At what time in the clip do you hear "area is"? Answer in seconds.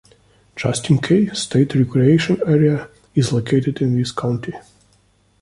2.47-3.31